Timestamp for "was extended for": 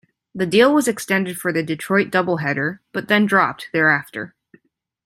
0.73-1.53